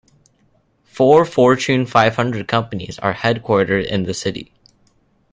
Four 0.85 1.25
Fortune 1.25 1.85
Five 1.85 2.15
Hundred 2.15 2.47
companies 2.47 2.97
are 2.97 3.13
headquartered 3.13 3.85
in 3.85 4.01
this 4.01 4.17
city. 4.19 4.51